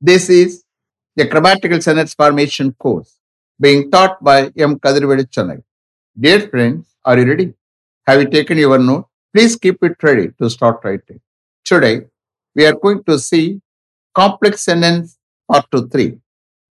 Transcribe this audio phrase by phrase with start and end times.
[0.00, 0.62] This is
[1.16, 3.16] the grammatical sentence formation course
[3.58, 4.78] being taught by M.
[4.78, 5.62] Kadirvedi Chennai.
[6.18, 7.54] Dear friends, are you ready?
[8.06, 9.06] Have you taken your note?
[9.32, 11.20] Please keep it ready to start writing.
[11.64, 12.02] Today,
[12.54, 13.62] we are going to see
[14.14, 15.18] complex sentence
[15.50, 16.18] part 2 3.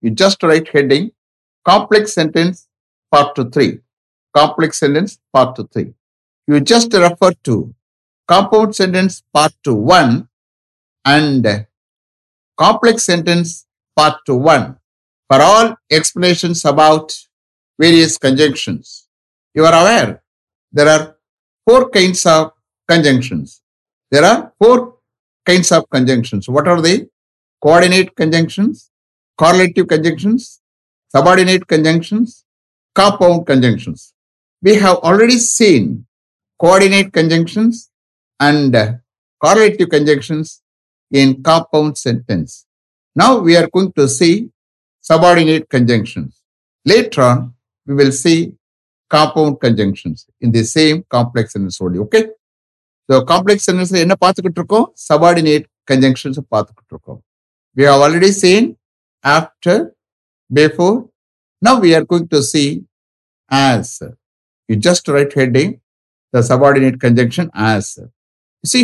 [0.01, 1.11] You just write heading
[1.67, 2.67] complex sentence
[3.11, 3.79] part 2 3.
[4.35, 5.93] Complex sentence part 2 3.
[6.47, 7.73] You just refer to
[8.27, 10.29] compound sentence part 2 1
[11.05, 11.65] and
[12.57, 13.65] complex sentence
[13.95, 14.77] part 2 1
[15.29, 17.15] for all explanations about
[17.79, 19.07] various conjunctions.
[19.53, 20.21] You are aware
[20.71, 21.15] there are
[21.65, 22.51] four kinds of
[22.87, 23.61] conjunctions.
[24.11, 24.95] There are four
[25.45, 26.49] kinds of conjunctions.
[26.49, 27.07] What are they?
[27.61, 28.91] Coordinate conjunctions,
[29.37, 30.61] correlative conjunctions,
[31.07, 32.43] subordinate conjunctions,
[32.93, 34.13] compound conjunctions.
[34.61, 36.05] We have already seen
[36.59, 37.89] coordinate conjunctions
[38.39, 38.99] and
[39.41, 40.61] correlative conjunctions
[41.11, 42.65] in compound sentence.
[43.15, 44.49] Now we are going to see
[45.01, 46.41] subordinate conjunctions.
[46.83, 47.53] Later on,
[47.85, 48.53] we will see
[49.09, 51.99] compound conjunctions in the same complex sentence only.
[51.99, 52.25] Okay?
[53.09, 57.23] So complex sentence என்ன பார்த்துக்கிட்டு இருக்கோம் subordinate conjunctions பார்த்துக்கிட்டு இருக்கோம்.
[57.77, 58.63] We have already seen
[59.37, 59.75] after,
[60.59, 61.09] before.
[61.65, 62.85] Now we are going to see
[63.49, 64.01] as.
[64.67, 65.81] You just write heading
[66.33, 67.85] the subordinate conjunction as.
[68.63, 68.83] You see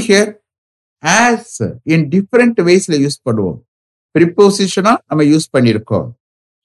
[1.03, 1.55] as
[1.93, 3.59] in different வேஸ்ல use பண்ணுவோம்
[4.15, 6.07] ப்ரிப்போசிஷனா நம்ம use பண்ணியிருக்கோம்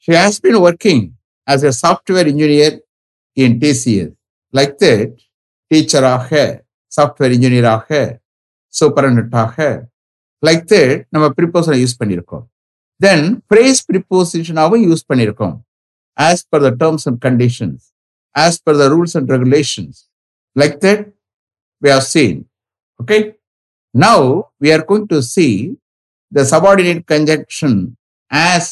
[0.09, 1.05] she has been working
[1.49, 2.75] as a software engineer
[3.37, 4.13] in TCS
[4.55, 5.15] like that
[5.71, 6.31] டீச்சராக
[6.93, 8.01] software இன்ஜினியராக
[8.75, 9.57] சூப்பரண்டாக
[10.43, 12.45] like that நம்ம ப்ரிப்போசனை use பண்ணியிருக்கோம்
[13.01, 15.57] தென் ஃப்ரேஸ் ப்ரிப்போசிஷனாகவும் யூஸ் பண்ணியிருக்கோம்
[16.19, 17.83] as per the terms and conditions
[18.35, 19.99] as per the rules and regulations
[20.57, 21.03] like that
[21.83, 22.39] we have seen
[23.01, 23.19] okay
[23.97, 24.19] Now
[24.61, 25.53] we are going to see
[26.33, 27.97] the subordinate conjunction
[28.31, 28.67] as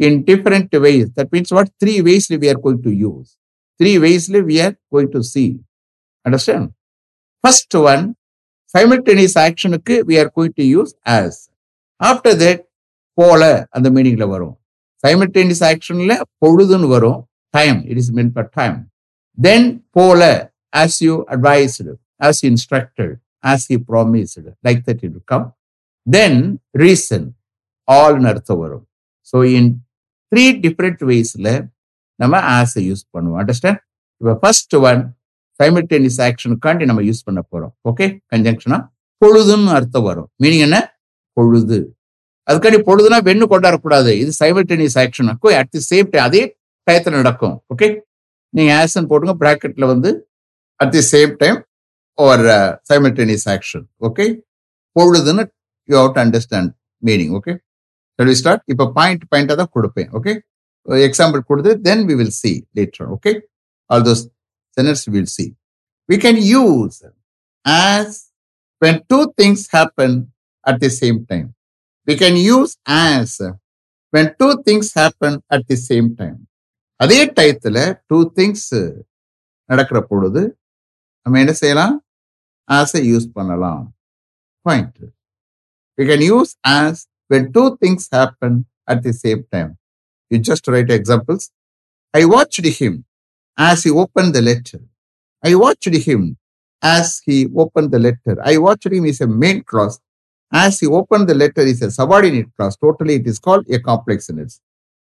[0.00, 1.06] in different ways.
[1.16, 1.68] That means what?
[1.80, 3.28] Three ways we are going to use.
[3.80, 5.48] Three ways we are going to see.
[6.24, 6.72] Understand?
[7.44, 8.14] First one,
[8.66, 9.70] simultaneous action
[10.06, 11.32] we are going to use as.
[12.00, 12.58] After that,
[13.18, 13.42] போல
[13.76, 14.54] அந்த மீனிங்ல வரும்
[15.04, 17.20] simultaneous ஆக்ஷன்ல பொழுதுன்னு வரும்
[17.56, 18.76] time it is mean for time
[19.38, 20.20] then போல
[20.82, 21.94] as you advised
[22.28, 23.10] as instructed,
[23.52, 25.44] as he promised, like that it will come.
[26.06, 26.34] Then
[26.84, 27.22] reason,
[27.88, 28.84] all அர்த்தம் வரும்
[29.32, 29.70] so in
[30.32, 31.52] three different வேஸில்
[32.18, 33.80] நம்ம ஆஸை யூஸ் பண்ணுவோம் அண்டர்ஸ்டாண்ட்
[34.20, 35.02] இப்போ ஃபர்ஸ்ட் ஒன்
[35.60, 38.78] சைமல்டேனியஸ் ஆக்ஷனுக்காண்டி நம்ம யூஸ் பண்ண போகிறோம் ஓகே கன்ஜங்ஷனா
[39.22, 40.28] பொழுதுன்னு அர்த்தம் வரும்.
[40.42, 40.78] மீனிங் என்ன?
[41.36, 41.78] பொழுது.
[42.48, 44.10] அதுக்காண்டி பொழுதுனா வெண்ணு கொண்டாடக்கூடாது.
[44.22, 46.42] இது சைமல்டேனியஸ் ஆக்ஷனுக்கும் அட் தி சேம் டைம் அதே
[46.86, 47.56] டயத்தில் நடக்கும்.
[47.72, 47.88] ஓகே
[48.54, 50.10] நீங்க ஆசன் போட்டுங்க ப்ராக்கெட்டில் வந்து
[50.80, 51.58] at the same time
[52.18, 53.84] or uh, simultaneous action.
[54.00, 54.28] Okay.
[54.96, 55.42] பொழுதுன்னு
[55.88, 56.70] you have to understand
[57.02, 57.52] meaning okay
[58.18, 60.32] we start இப்போ பாயிண்ட் பாயிண்டாக தான் கொடுப்பேன் ஓகே
[61.08, 63.32] எக்ஸாம்பிள் கொடுத்து then we will see later okay
[63.90, 64.22] all those
[64.76, 65.46] sentence will see
[66.08, 66.96] we can use
[67.64, 68.16] as
[68.82, 70.10] when two things happen
[70.64, 71.46] at the same time.
[72.08, 73.40] We can use as
[74.12, 76.38] when two things happen at the same time.
[77.00, 78.68] அதே டயத்தில் two things
[79.70, 80.42] நடக்கிற பொழுது
[81.26, 81.94] நம்ம என்ன செய்யலாம்
[82.68, 83.82] ஆஸை use பண்ணலாம்.
[84.66, 84.98] Point
[85.98, 87.00] you can use as
[87.32, 88.56] when two things happen
[88.92, 89.70] at the same time
[90.30, 91.46] you just write examples
[92.14, 92.98] I watched him
[93.58, 94.84] as he open the letter
[95.44, 96.26] I watched him
[96.82, 99.96] as he open the letter I watched him is a main clause
[100.52, 104.58] as he open the letter is a subordinate clause totally it is call a complex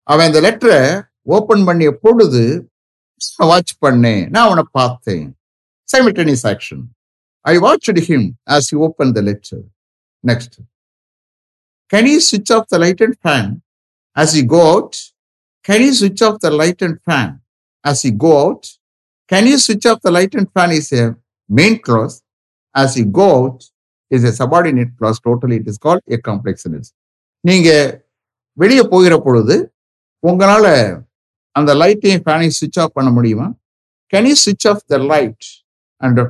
[0.09, 0.81] அவன் இந்த லெட்டரை
[1.37, 2.43] open பண்ணிய பொழுது
[3.51, 4.22] watch பண்ணேன்.
[4.33, 5.27] நான் அவனை பார்த்தேன்.
[5.93, 6.83] Simultaneous action
[7.44, 9.64] I watched him as he opened the lecture.
[10.22, 10.60] Next.
[11.91, 13.62] Can you switch off the light and fan
[14.16, 14.94] as you go out?
[15.64, 17.41] Can you switch off the light and fan
[17.84, 18.64] as you go out?
[19.28, 21.16] Can you switch off the light and fan is a
[21.48, 22.22] main clause.
[22.75, 23.64] As you go out
[24.10, 25.20] is a subordinate clause.
[25.20, 26.91] Totally, it is called a complex sentence.
[27.48, 27.70] நீங்க
[28.62, 29.54] வெளியே போகிற பொழுது
[30.28, 30.66] உங்களால
[31.59, 33.47] அந்த லைட்டையும் ஃபேனையும் சுவிட்ச் off பண்ண முடியுமா
[34.12, 35.47] can you சுவிட்ச் off the light
[36.04, 36.27] and the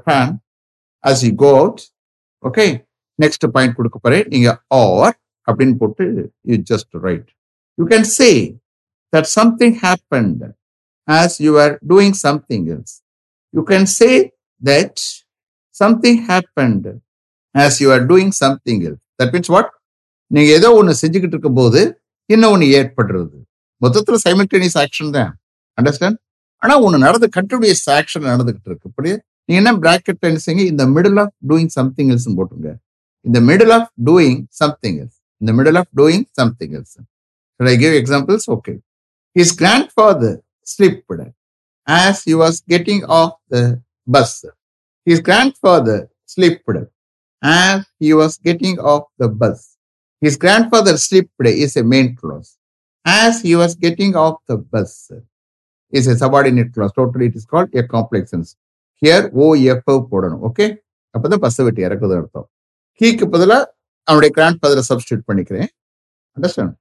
[1.05, 1.83] as you got out
[2.45, 2.67] okay
[3.19, 4.51] next point கொடுக்க போறேன் நீங்க
[4.81, 5.15] ஆர்
[5.49, 6.05] அப்படின்னு போட்டு
[6.51, 7.29] you just write
[7.79, 8.29] you can say
[9.13, 10.43] that something happened
[11.09, 12.95] as you are doing something else
[13.55, 14.11] you can say
[14.63, 15.01] that
[15.77, 16.89] something happened
[17.55, 19.71] as you are doing something else that means what
[20.31, 21.81] நீங்க ஏதோ ஒன்று செஞ்சுக்கிட்டு இருக்கும் போது
[22.31, 23.39] இன்னும் ஒன்று ஏற்படுறது
[23.83, 25.33] மொத்தத்தில் சைமல்டேனியஸ் ஆக்ஷன் தான்
[25.79, 26.19] அண்டர்ஸ்டாண்ட்
[26.63, 29.11] ஆனால் ஒன்று நடந்து கண்டினியூஸ் ஆக்ஷன் நடந்துகிட்டு இருக்கு இப்படி
[29.47, 32.71] நீங்க என்ன பிராக்கெட் என்ன செய்யுங்க இந்த middle of doing something else போட்டுங்க
[33.29, 36.97] இந்த middle of doing something else in the middle of doing something else.
[37.61, 38.49] Should I give examples?
[38.49, 38.79] Okay.
[39.35, 41.11] His grandfather slipped
[41.87, 44.45] as he was getting off the bus.
[45.07, 46.71] His grandfather slipped
[47.43, 49.77] as he was getting off the bus.
[50.23, 52.57] His grandfather slipped is a main clause.
[53.05, 55.11] As he was getting off the bus
[55.93, 56.93] is a subordinate clause.
[56.93, 58.57] Totally, it is called a complex sentence.
[59.05, 60.43] Here, OF போடணும்.
[60.49, 60.67] Okay
[61.15, 62.51] அப்பதான் பஸ்ஸை விட்டு இறக்குது அர்த்தம்.
[63.01, 65.71] ஹீக்கு பதிலாக அவனுடைய grand ஃபாதரை சப்ஸ்டியூட் பண்ணிக்கிறேன்.
[66.37, 66.75] அண்டர்ஸ்டாண்ட்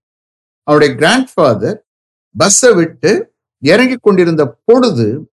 [0.63, 1.87] அவருடைய கிராண்ட் ஃபாதர்
[2.37, 5.31] பஸ்ஸை விட்டு இறங்கி கொண்டிருந்த பொழுது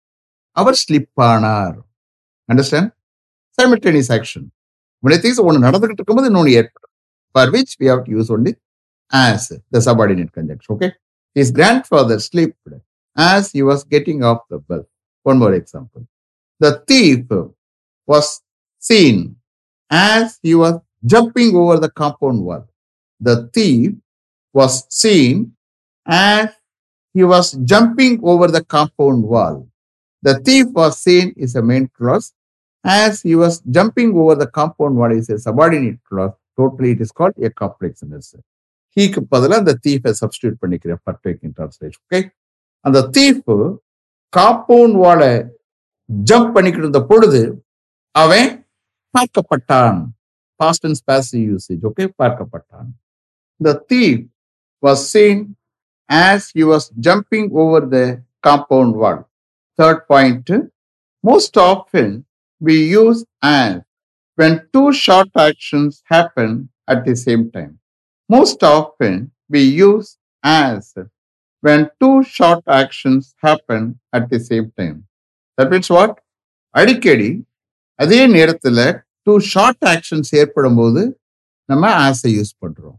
[0.51, 1.77] அவர் ஸ்லிப் ஆனார்.
[2.53, 2.91] அண்டர்ஸ்டாண்ட்
[3.57, 4.47] சைமல்டேனியஸ் ஆக்ஷன்
[5.03, 6.91] திங்ஸ் ஒன்று நடந்துகிட்டு இருக்கும்போது இன்னொன்று ஏற்படும்.
[7.31, 8.53] For which we have use only
[9.13, 10.89] as the subordinate conjunction okay
[11.31, 11.51] his
[11.87, 12.77] grandfather slipped
[13.15, 14.87] as you was getting off the bus
[15.21, 16.03] one more example
[16.59, 17.25] the thief
[18.07, 18.41] was
[18.79, 19.35] seen
[19.89, 20.75] as he was
[21.05, 22.67] jumping over the compound wall.
[23.21, 23.93] The thief
[24.53, 25.55] was seen
[26.05, 26.49] as
[27.15, 29.67] he was jumping over the compound wall.
[30.23, 32.33] The thief was seen is a main clause.
[32.83, 36.33] As he was jumping over the compound wall is a subordinate clause.
[36.57, 38.35] Totally, it is called a complex sentence.
[38.97, 42.19] ஹீக்கு பதிலாக அந்த தீஃபை substitute பண்ணிக்கிறேன் for taking translation okay
[42.87, 43.51] அந்த thief
[44.33, 45.29] compound வாலை
[46.09, 47.41] jump பண்ணிக்கிட்டு இருந்த பொழுது
[48.15, 48.49] அவன்
[49.13, 49.99] பார்க்கப்பட்டான்
[50.59, 52.87] past tense passive usage okay பார்க்கப்பட்டான்
[53.59, 54.17] the thief
[54.83, 55.37] was seen
[56.09, 58.05] as he was jumping over the
[58.43, 59.19] compound wall
[59.79, 60.49] third point
[61.23, 62.09] most often
[62.61, 63.75] we use as
[64.37, 66.49] when two short actions happen
[66.87, 67.73] at the same time
[68.29, 69.13] most often
[69.49, 70.93] we use as
[71.63, 74.97] when two short actions happen at the same time
[75.57, 76.15] that means what
[76.75, 77.29] அடிக்கடி
[77.99, 78.79] அதே நேரத்துல
[79.27, 81.01] two short actions ஏற்படும் போது
[81.69, 82.97] நம்ம ஆஸை use பண்ணுறோம்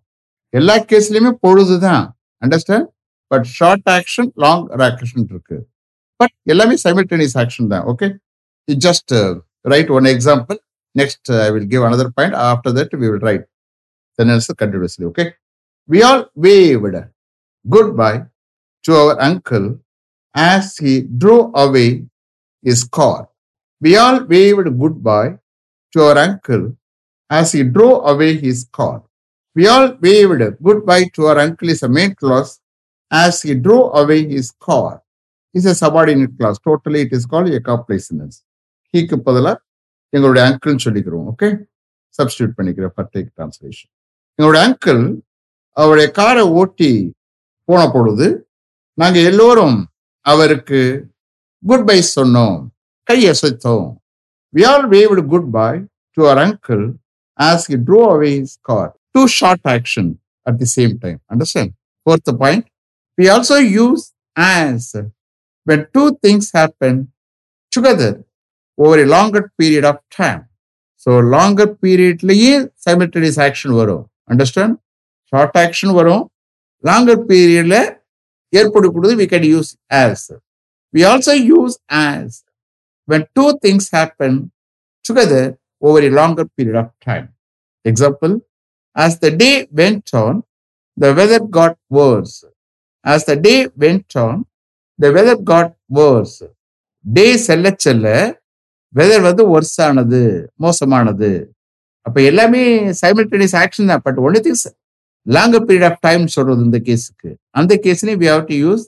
[0.54, 2.04] எல்லா கேஸ்லயுமே பொழுதுதான்.
[2.42, 2.88] Understand
[3.30, 5.56] but short action long action இருக்கு.
[6.20, 8.06] பட் எல்லாமே சைமில்டேனியஸ் ஆக்ஷன் தான் okay
[8.68, 9.12] just
[9.64, 10.58] write one example
[10.94, 13.46] next I will give another point after that we will write
[14.18, 15.24] sentence continuously okay
[15.88, 16.98] we all waved
[18.02, 18.12] goodbye
[18.84, 19.66] to our uncle
[20.34, 21.86] as he drove away
[22.64, 23.24] his car
[23.82, 25.38] We all waved goodbye
[25.92, 26.64] to our uncle
[27.30, 28.96] as he drove away his car.
[29.56, 32.50] We all waved goodbye to our uncle is a main clause
[33.10, 34.90] as he drove away his car.
[35.54, 36.58] It's a subordinate clause.
[36.60, 38.00] Totally, it is called a complex
[38.94, 39.56] ஹீக்கு பதிலாக
[40.12, 41.48] எங்களுடைய அங்கிள்னு சொல்லிக்கிறோம் okay
[42.18, 43.90] substitute பண்ணிக்கிறேன் for take translation
[44.38, 45.02] எங்களுடைய uncle
[45.76, 46.90] அவருடைய காரை ஓட்டி
[47.68, 48.28] போன பொழுது
[48.98, 49.78] நாங்கள் எல்லோரும்
[50.26, 50.80] அவருக்கு
[51.62, 52.58] குட் பை சொன்னோம்
[53.10, 53.88] கையசைத்தோம்
[54.54, 55.80] We all waved goodbye
[56.16, 56.84] to our uncle
[57.38, 58.86] as he drove away his car.
[59.14, 60.06] Two short action
[60.46, 61.18] at the same time.
[61.30, 61.70] Understand?
[62.06, 62.64] Fourth point.
[63.18, 64.02] We also use
[64.56, 64.86] as
[65.66, 66.94] when two things happen
[67.72, 68.12] together
[68.78, 70.42] over a longer period of time.
[71.04, 72.54] So longer periodலயே
[72.86, 74.04] simultaneous action வரும்.
[74.30, 74.72] Understand?
[75.32, 76.24] Short action வரும்.
[76.84, 77.76] Longer periodல
[78.52, 79.70] ஏற்படக்கூடியது we can use
[80.04, 80.20] as.
[80.94, 82.44] We also use as
[83.08, 84.50] when two things happen
[85.04, 85.44] together
[85.82, 87.26] over a longer period of time.
[87.84, 88.32] Example,
[88.96, 90.44] as the day went on,
[90.96, 92.44] the weather got worse.
[93.04, 94.46] As the day went on,
[94.98, 96.36] the weather got worse.
[97.04, 98.06] Day செல்ல செல்ல
[98.94, 100.18] weather வந்து worse ஆனது
[100.64, 101.28] மோசமானது
[102.06, 102.62] அப்ப எல்லாமே
[103.00, 104.66] simultaneous action தான் but only things
[105.26, 107.30] longer period of time சொல்றது இந்த கேஸுக்கு
[107.60, 108.82] அந்த கேஸ்லயும் we have to use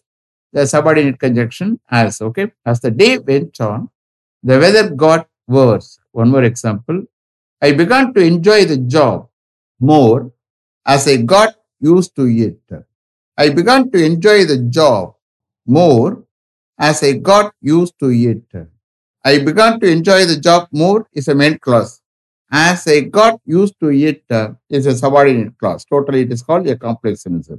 [0.52, 2.21] the subordinate conjunction as.
[2.21, 3.88] Okay, as the day went on,
[4.42, 5.99] the weather got worse.
[6.12, 7.04] One more example.
[7.62, 9.28] I began to enjoy the job
[9.78, 10.33] more
[10.87, 12.61] as I got used to it.
[13.37, 15.14] I began to enjoy the job
[15.66, 16.25] more
[16.78, 18.42] as I got used to it.
[19.25, 22.00] I began to enjoy the job more is a main clause.
[22.50, 24.25] As I got used to it
[24.69, 25.85] is a subordinate clause.
[25.85, 27.50] Totally, it is called a complex sentence.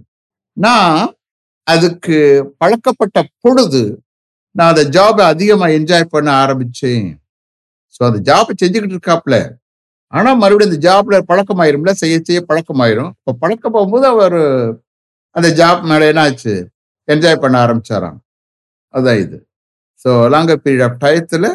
[0.55, 1.13] Now,
[1.67, 2.17] அதுக்கு
[2.61, 3.81] பழக்கப்பட்ட பொழுது
[4.55, 7.07] நான் அந்த ஜாபை அதிகமாக enjoy பண்ண ஆரம்பிச்சேன்.
[7.95, 9.35] So அந்த ஜாபை செஞ்சுக்கிட்டு இருக்காப்ல.
[10.13, 11.91] ஆனால் மறுபடியும் அந்த ஜாப்ல பழக்கமாயிரும்ல?
[12.01, 13.11] செய்ய செய்ய பழக்கமாயிரும்.
[13.19, 14.39] இப்போ பழக்கம் போகும்போது அவர்
[15.35, 16.53] அந்த ஜாப் மேலே என்னாச்சு?
[17.07, 18.17] என்ஜாய் பண்ண ஆரம்பிச்சாராம்.
[18.93, 19.37] அதான் இது.
[20.03, 21.49] ஸோ லாங்கர் பீரியட் ஆஃப் டயத்தில்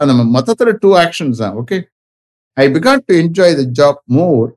[0.00, 1.76] அந்த மொத்தத்தில் டூ ஆக்ஷன்ஸ் தான் okay
[2.56, 4.48] I began to enjoy the job more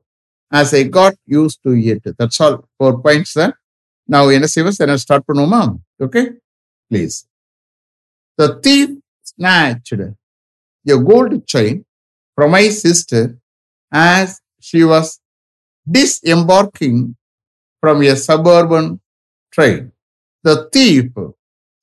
[0.52, 3.54] as I got used to it that's all four points தான்.
[4.14, 5.62] நான் என்ன செய்வேன் என்ன ஸ்டார்ட் பண்ணுவோமா
[6.06, 6.24] okay
[6.92, 7.18] please
[8.40, 8.90] The thief
[9.22, 9.92] snatched
[10.88, 11.86] a gold chain
[12.36, 13.38] from my sister
[13.92, 15.20] as she was
[15.88, 17.18] disembarking
[17.82, 19.02] from a suburban
[19.52, 19.92] train.
[20.44, 21.12] The thief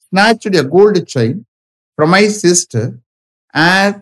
[0.08, 1.44] snatched a gold chain
[1.98, 2.98] from my sister
[3.52, 3.94] as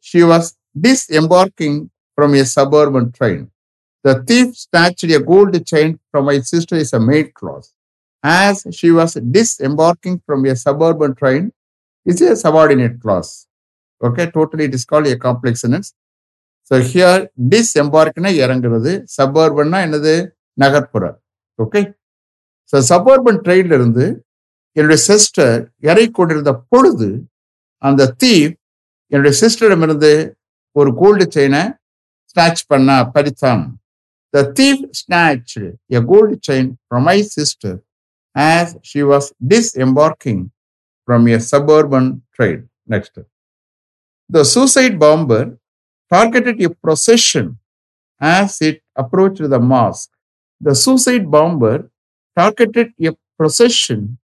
[0.00, 3.49] she was disembarking from a suburban train.
[4.04, 7.72] The thief snatched a gold chain from my sister is a maid clause.
[8.24, 11.52] As she was disembarking from a suburban train
[12.06, 13.46] is a subordinate clause.
[14.00, 15.88] Okay, totally it is called a complex sentence.
[16.70, 17.18] So here
[17.52, 20.14] disembarkனா இறங்குறது சபர்பன்னா என்னது
[20.58, 21.04] நகர்ப்புற
[21.58, 21.80] okay
[22.72, 24.04] so suburban ட்ரெயின்ல இருந்து
[24.76, 25.56] என்னுடைய sister
[25.90, 27.08] இறங்கி கொண்டிருந்த பொழுது
[27.82, 28.50] அந்த தீவ்
[29.12, 30.12] என்னுடைய சிஸ்டரிடமிருந்து
[30.76, 31.62] ஒரு கோல்டு செயினை
[32.32, 33.64] ஸ்நாச் பண்ண பறித்தான்
[34.32, 35.58] The thief snatched
[35.90, 37.82] a gold chain from my sister
[38.34, 40.52] as she was disembarking
[41.04, 42.68] from a suburban train.
[42.86, 43.18] Next.
[44.28, 45.58] The suicide bomber
[46.08, 47.58] targeted a procession
[48.20, 50.10] as it approached the mosque.
[50.60, 51.90] The suicide bomber
[52.36, 54.18] targeted a procession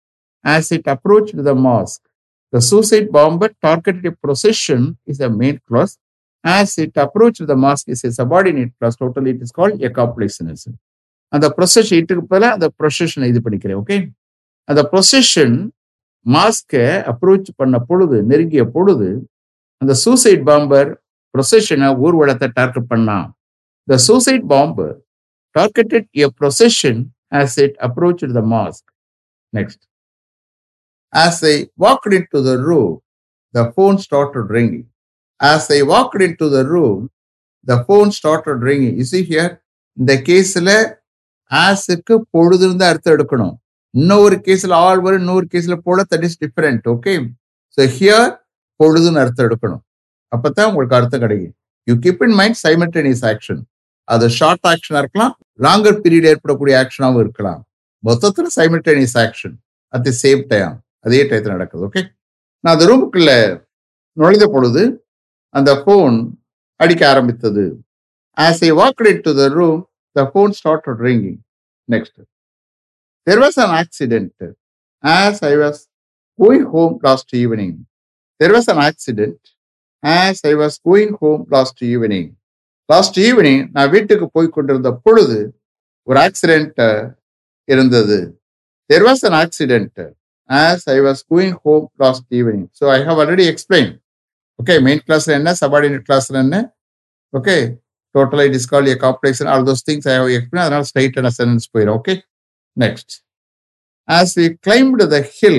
[0.44, 2.02] as it approached the mosque.
[2.50, 5.98] The suicide bomber targeted a procession is a main clause.
[6.44, 8.96] As it approached the mosque is a subordinate clause.
[8.96, 9.90] Totally, it is called a
[11.32, 13.96] அந்த procession இட்டுக்கு போல அந்த ப்ரொசஷனை இது பண்ணிக்கிறேன் okay
[14.68, 15.54] அந்த procession
[16.26, 16.82] மாஸ்கை
[17.12, 19.08] approach பண்ண பொழுது நெருங்கிய பொழுது
[19.82, 20.90] அந்த சூசைட் பாம்பர்
[21.34, 23.26] ப்ரொசஷனை ஊர்வலத்தை டார்கெட் பண்ணான்.
[23.88, 24.92] The suicide bomber
[25.54, 27.00] targeted a procession
[27.40, 28.86] as it approach the mosque
[29.52, 29.82] next
[31.12, 32.80] As I walked to the room
[33.54, 34.86] the phone start ringing
[35.42, 36.98] As they walked into the room,
[37.66, 38.94] the phone started ringing.
[39.00, 39.48] You see here,
[39.98, 40.74] இந்த கேஸில்
[41.50, 43.54] ஆஸுக்கு பொழுதுன்னு தான் அர்த்தம் எடுக்கணும்.
[43.94, 47.14] இன்னொரு கேஸில் all வரும் இன்னொரு கேஸில் போல that is different okay
[47.78, 48.30] so here
[48.80, 49.82] பொழுதுன்னு அர்த்தம் எடுக்கணும்.
[50.32, 51.54] அப்பதான் உங்களுக்கு அர்த்தம் கிடைக்கும்.
[51.88, 53.60] You keep in mind simultaneous action
[54.08, 55.34] அது ஷார்ட் ஆக்ஷனாக இருக்கலாம்
[55.66, 57.60] லாங்கர் பீரியட் ஏற்படக்கூடிய ஆக்ஷனாகவும் இருக்கலாம்.
[58.04, 59.54] மொத்தத்தில் simultaneous action
[59.92, 60.74] at the same time
[61.06, 62.02] அதே டயத்தில் நடக்குது ஓகே
[62.64, 63.30] நான் அந்த ரூமுக்குள்ள
[64.16, 64.82] நுழைந்த பொழுது
[65.54, 66.16] அந்த ஃபோன்
[66.76, 67.64] அடிக்க ஆரம்பித்தது.
[68.36, 69.80] As I walked to the room
[70.16, 71.38] the phone start ringing
[71.88, 72.18] next
[73.26, 74.44] there was an accident
[75.04, 75.80] as I was
[76.38, 77.76] going home last evening
[78.40, 79.44] there was an accident
[80.02, 82.30] as I was going home last evening
[82.88, 85.60] last evening நான் வீட்டுக்கு போய் கொண்டிருந்த பொழுது
[86.02, 86.80] ஒரு accident
[87.64, 88.40] இருந்தது.
[88.90, 90.00] There was an accident
[90.50, 94.01] as I was going home last evening so I have already explain
[94.62, 96.58] Okay, main class என்ன subordinate class என்ன
[97.38, 97.60] okay
[98.14, 101.14] totally it is called a complex and all those things I have explained அதனால straight
[101.20, 102.16] and a sentence போயிடும் okay
[102.76, 103.08] next
[104.08, 105.58] as we climbed the hill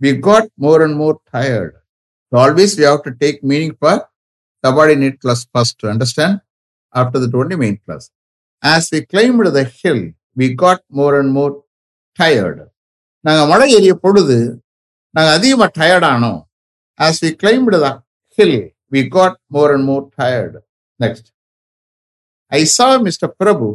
[0.00, 1.74] we got more and more tired
[2.28, 3.96] so always we have to take meaning for
[4.64, 6.34] subordinate class first to understand
[6.94, 8.06] after that only main class
[8.62, 10.00] as we climbed the hill
[10.40, 11.52] we got more and more
[12.16, 12.60] tired
[13.24, 14.38] நாங்கள் மலை ஏறிய பொழுது
[15.16, 16.40] நாங்கள் அதிகமாக tired ஆனோம்
[16.98, 17.90] as we climbed the
[18.38, 18.52] till
[18.92, 20.54] we got more and more tired.
[21.00, 21.28] Next
[22.52, 23.68] I saw mister Prabhu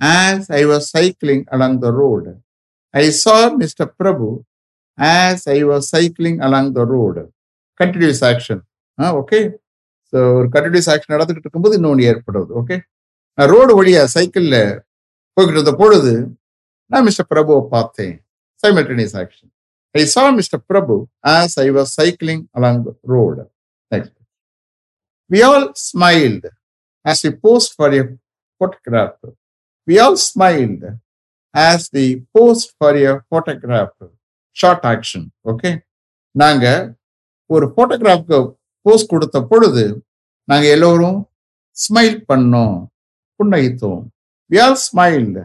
[0.00, 2.32] as I was cycling along the road
[2.94, 4.28] I saw mister Prabhu
[4.98, 7.22] as I was cycling along the road
[7.80, 8.58] continuous action.
[8.98, 9.40] Ah, okay
[10.12, 12.76] so ஒரு continuous action நடந்துகிட்டு இருக்கும்போது இன்னொன்று ஏற்படுது okay
[13.38, 14.58] நான் road வழியா சைக்கிளில்
[15.36, 16.12] போய்கிட்டு இருந்த பொழுது
[16.90, 18.14] நான் மிஸ்டர் பிரபுவை பார்த்தேன்.
[18.62, 19.50] Simultaneous action
[19.94, 20.94] I saw mister Prabhu
[21.34, 22.82] as I was cycling along
[23.14, 23.42] road
[25.30, 26.44] We all smiled
[27.04, 28.02] as we posed for a
[28.60, 29.14] photograph.
[29.88, 30.82] We all smiled
[31.54, 33.94] as the posed for a photograph.
[34.56, 35.70] Short action okay
[36.34, 36.64] நாங்க
[37.50, 38.38] ஒரு ஃபோட்டோகிராஃப்க்கு
[38.86, 39.84] post கொடுத்த பொழுது
[40.48, 41.18] நாங்க எல்லோரும்
[41.76, 42.76] smile பண்ணோம்
[43.40, 44.02] புன்னகித்தோம்
[44.50, 45.38] we all smiled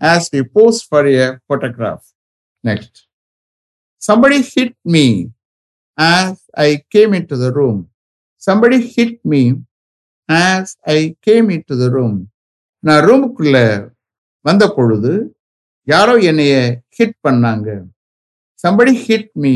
[0.00, 2.04] as we posed for a photograph
[2.64, 2.98] next
[4.02, 5.04] somebody hit me
[6.00, 7.78] as I came into the room.
[8.42, 9.42] Somebody hit me
[10.28, 12.16] as I came into the room
[12.84, 13.56] நான் ரூமுக்குள்ள
[14.44, 15.12] வந்த பொழுது
[15.88, 16.54] யாரோ என்னைய
[16.98, 17.68] ஹிட் பண்ணாங்க
[18.64, 19.54] somebody hit me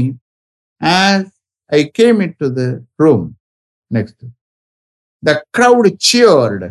[0.80, 1.30] as
[1.72, 2.64] I came into the
[3.02, 3.24] room
[3.90, 4.24] next
[5.22, 6.68] the crowd cheered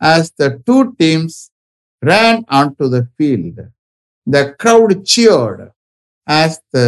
[0.00, 1.38] as the two teams
[2.02, 3.66] ran on to the field
[4.26, 5.66] the crowd cheered
[6.28, 6.80] as the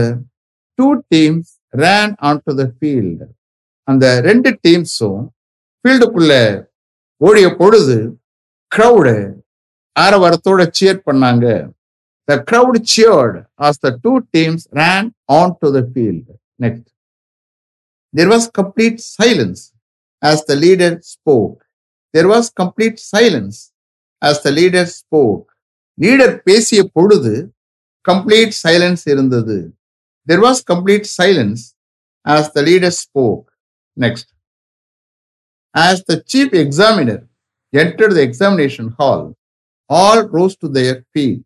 [0.79, 1.53] two teams
[1.83, 2.67] ran on to the
[3.89, 5.23] அந்த ரெண்டு டீம்ஸும்
[5.81, 6.33] ஃபீல்டுக்குள்ள
[7.21, 7.97] ஓடிய பொழுது
[8.73, 9.15] crowd
[9.97, 11.47] ஆரவாரத்தோட cheer பண்ணாங்க.
[12.29, 16.33] The crowd cheered as the two teams ran on to the field
[16.65, 16.89] next
[18.15, 19.63] there was complete silence
[20.23, 21.59] as the leader spoke
[22.15, 23.61] there was complete silence
[24.23, 25.47] as the leader spoke
[25.99, 27.35] leader பேசிய பொழுது
[28.11, 29.59] complete silence இருந்தது.
[30.28, 31.66] There was complete silence
[32.26, 33.46] as the leader spoke.
[33.98, 34.26] Next.
[35.76, 37.20] As the chief examiner
[37.74, 39.22] entered the examination hall,
[39.90, 41.46] all rose to their feet.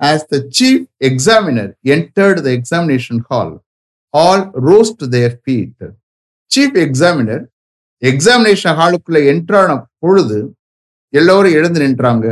[0.00, 3.50] As the chief examiner entered the examination hall,
[4.14, 5.74] all rose to their feet.
[6.50, 7.40] Chief examiner
[8.02, 9.70] examination ஹாலுக்குள்ள என்ட்ரான
[10.02, 10.36] பொழுது
[11.12, 12.26] எல்லோரும் எழுந்து நின்றாங்க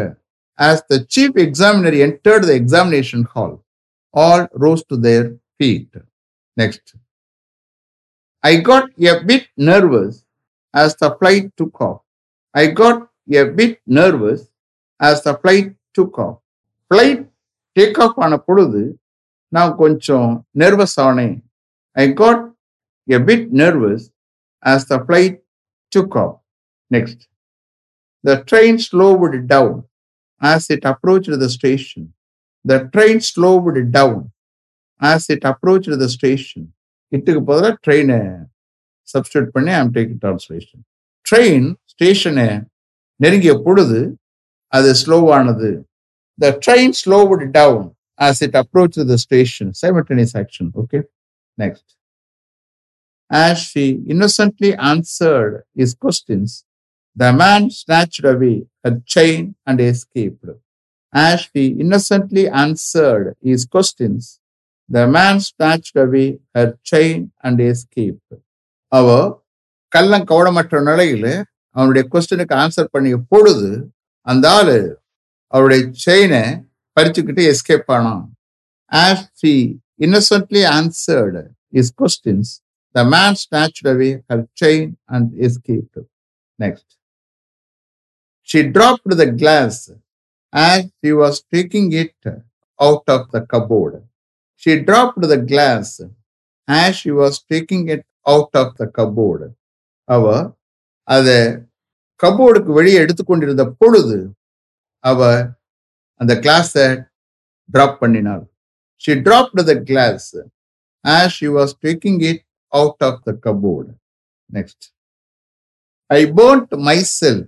[0.58, 3.56] as the chief examiner entered the examination hall
[4.14, 5.26] all rose to their
[5.61, 5.97] feet
[6.57, 6.91] next
[8.43, 10.17] I got a bit nervous
[10.73, 11.99] as the flight took off
[12.55, 13.03] I got
[13.41, 14.45] a bit nervous
[14.99, 16.37] as the flight took off
[16.91, 17.21] flight
[17.77, 18.81] take off ஆன பொழுது
[19.51, 20.31] நான் கொஞ்சம்
[20.63, 21.37] nervous ஆனேன்
[21.95, 22.43] I got
[23.07, 24.07] a bit nervous
[24.63, 25.41] as the flight
[25.91, 26.39] took off.
[26.91, 27.27] Next.
[28.23, 29.85] The train slowed down
[30.41, 32.13] as it approached the station.
[32.65, 34.31] The train slowed down
[35.01, 36.67] as it approach the station
[37.11, 38.19] இட்டுக்கு பதிலாக ட்ரெயினை
[39.07, 40.83] substitute பண்ணி I'm take on station
[41.25, 42.49] train ஸ்டேஷனை
[43.19, 44.01] நெருங்கிய பொழுது
[44.73, 45.71] அது ஸ்லோவானது
[46.39, 47.87] the train slowed down
[48.19, 51.01] as it approach the station simultaneous action okay
[51.57, 51.89] next
[53.31, 56.65] as she innocently answered his questions,
[57.17, 60.49] the man snatched away her chain and escaped.
[61.13, 64.40] As she innocently answered his questions,
[64.91, 68.31] The man snatched away her chain and escaped.
[68.91, 69.07] அவ
[69.91, 71.25] கள்ளம் கவனமற்ற நிலையில
[71.75, 73.69] அவனுடைய கொஸ்டினுக்கு answer பண்ணிய பொழுது
[74.27, 74.75] அந்த ஆளு
[75.53, 76.43] அவருடைய செயினை
[76.97, 78.25] பறிச்சுக்கிட்டு எஸ்கேப் ஆனான்
[78.91, 79.53] as she
[80.05, 81.43] innocently answered
[81.73, 82.51] is questions
[82.95, 85.99] the man snatched away her chain and escape
[86.59, 86.91] next
[88.49, 89.81] she dropped the glass
[90.53, 92.29] as she was taking it
[92.79, 93.99] out of the cupboard
[94.61, 95.93] She dropped the glass
[96.67, 99.47] as she was taking it out of the cupboard
[100.09, 100.25] அவ
[101.07, 101.37] அதை
[102.19, 104.17] கபோர்டுக்கு வெளியே எடுத்துக்கொண்டிருந்த பொழுது
[105.03, 105.19] அவ
[106.21, 106.87] அந்த கிளாஸை
[107.69, 108.43] drop பண்ணினாள்
[109.03, 110.29] she drop the glass
[111.05, 113.89] as she was taking it out of the cupboard
[114.49, 114.85] next
[116.09, 116.75] I burnt
[117.19, 117.47] myself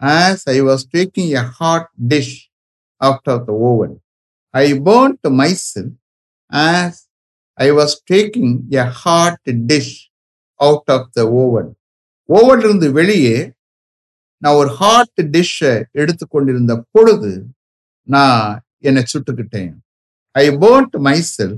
[0.00, 2.34] as I was taking a hot dish
[3.00, 3.94] out of the oven
[4.54, 5.30] I burnt
[5.66, 5.96] myself
[6.50, 6.92] as
[7.58, 9.38] I was taking a hot
[9.70, 9.94] dish
[10.60, 11.68] out of the oven
[12.28, 13.36] oven இருந்து வெளியே
[14.42, 17.32] நான் ஒரு hot டிஷ்ஷை எடுத்து கொண்டிருந்த பொழுது
[18.08, 18.44] நான்
[18.84, 19.72] என்னை சுட்டுக்கிட்டேன்
[20.36, 20.94] I burnt
[21.30, 21.56] myself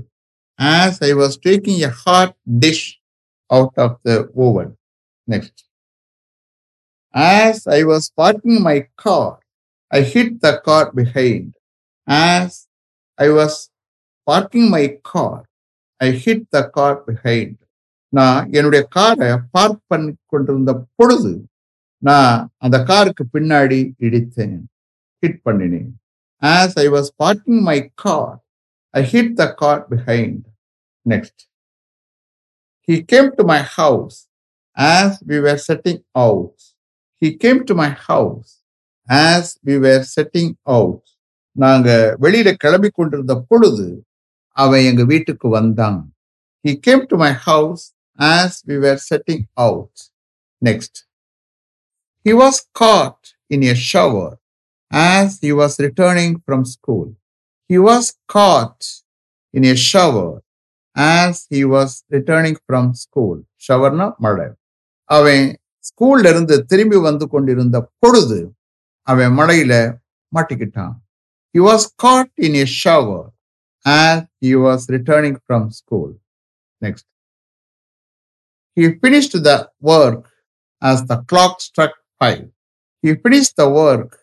[0.59, 2.87] as I was taking a hot dish
[3.49, 4.71] out of the oven
[5.27, 5.61] next
[7.13, 9.33] as I was parking my car
[9.91, 11.51] I hit the car behind
[12.07, 12.57] as
[13.19, 13.57] I was
[14.27, 15.43] parking my car
[16.01, 17.59] I hit the car behind
[18.13, 21.33] நான் என்னுடைய காரை park பண்ணி கொண்டிருந்த பொழுது
[22.03, 24.57] நான் அந்த காருக்கு பின்னாடி இடித்தேன்.
[25.23, 25.91] ஹிட் பண்ணினேன்.
[26.41, 28.37] As I was parking my car
[28.93, 30.43] I hit the car behind
[31.05, 31.41] next
[32.87, 34.17] he came to my house
[34.77, 36.61] as we were setting out
[37.21, 38.51] he came to my house
[39.09, 41.05] as we were setting out
[41.55, 43.87] நாங்கள் வெளியில கிளம்பி கொண்டிருந்த பொழுது
[44.57, 45.99] அவன் எங்க வீட்டுக்கு வந்தான்
[46.65, 47.83] he came to my house
[48.19, 50.01] as we were setting out
[50.61, 50.99] next
[52.25, 54.33] he was caught in a shower
[54.91, 57.09] as he was returning from school
[57.69, 58.85] he was caught
[59.53, 60.33] in a shower
[60.95, 64.47] as he was returning from school ஷவர்னா மழை
[65.09, 65.45] அவன்
[65.85, 68.39] ஸ்கூல்ல இருந்து திரும்பி வந்து கொண்டிருந்த பொழுது
[69.07, 69.73] அவன் மழையில
[70.31, 70.93] மாட்டிக்கிட்டான்
[71.55, 73.25] he was caught in a shower
[73.84, 76.10] as he was returning from school.
[76.80, 77.04] Next.
[78.76, 80.24] He finished the work
[80.80, 82.48] as the clock struck five.
[83.02, 84.18] He finished the work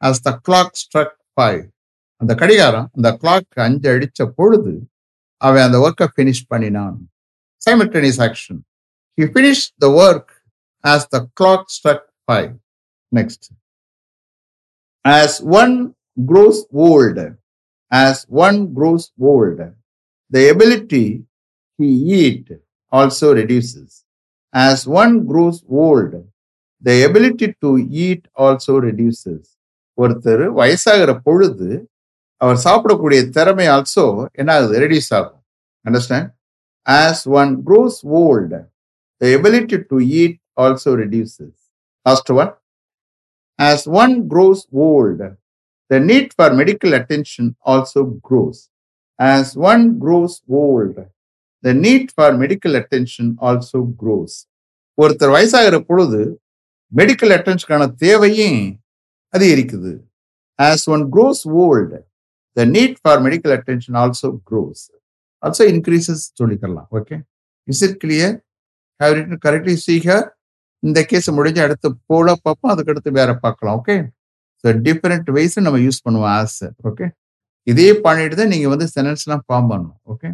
[0.00, 1.64] as the clock struck five.
[2.20, 4.72] அந்த கடிகாரம் அந்த clock அஞ்சு அடிச்ச பொழுது
[5.46, 6.96] அவன் அந்த ஒர்க்கை finish பண்ணினான்
[7.66, 8.56] simultaneous action.
[9.16, 10.28] He finished the work
[10.84, 12.52] as the clock struck five.
[13.12, 13.52] Next.
[15.04, 15.94] As one
[16.30, 17.18] grows old,
[17.93, 19.59] as one grows old,
[20.31, 21.05] the ability
[21.79, 21.85] to
[22.17, 22.45] eat
[22.91, 24.03] also reduces.
[24.53, 26.11] As one grows old,
[26.83, 27.69] the ability to
[28.03, 29.41] eat also reduces.
[29.97, 31.67] ஒருத்தர் வயசாகிற பொழுது
[32.41, 34.05] அவர் சாப்பிடக்கூடிய திறமை also
[34.41, 35.41] என்ன ஆகுது reduce ஆகும்
[35.85, 36.29] understand
[36.85, 38.59] as one grows old
[39.21, 41.59] the ability to eat also reduces
[42.05, 42.51] last one
[43.59, 45.27] as one grows old
[45.93, 48.59] the need for medical attention also grows.
[49.19, 50.95] As one grows old,
[51.63, 54.33] the need for medical attention also grows.
[54.97, 56.21] ஒருத்தர் வயசாகிற பொழுது
[56.99, 58.59] medical அட்டென்ஷனுக்கான தேவையும்
[59.33, 59.93] அதிகரிக்குது.
[60.59, 61.99] As one grows old
[62.57, 64.83] the need for medical attention also grows
[65.43, 67.15] also increases சொல்லிக்கலாம் okay
[67.73, 68.35] is it clear
[69.01, 70.25] have written correctly சீகர்
[70.87, 72.71] இந்த case முடிஞ்சு அடுத்து போல பார்ப்போம்.
[72.73, 73.75] அதுக்கு அடுத்து வேற பார்க்கலாம்.
[73.79, 73.95] ஓகே
[74.63, 77.07] ஸோ டிஃப்ரெண்ட் வேஸ் நம்ம யூஸ் பண்ணுவோம் ஆஸ் ஓகே
[77.67, 80.29] இதே பண்ணிட்டு தான் நீங்க வந்து சென்டென்ஸ்லாம் ஃபார்ம் பண்ணணும் okay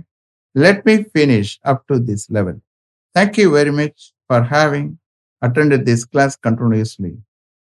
[0.56, 2.58] let me finish up to this level
[3.15, 4.89] thank you very much for having
[5.42, 7.18] attended this class continuously.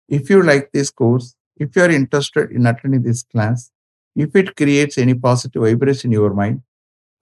[0.10, 3.71] If you like this course, if you are interested in attending this class,
[4.15, 6.62] if it creates any positive vibration in your mind,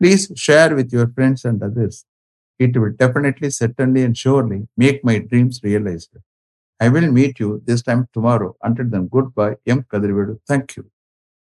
[0.02, 2.06] please share with your friends and others.
[2.60, 6.12] It will definitely, certainly, and surely make my dreams realized.
[6.82, 8.58] I will meet you this time tomorrow.
[8.62, 9.56] Until then, goodbye.
[9.66, 9.86] M.
[10.50, 10.92] Thank you.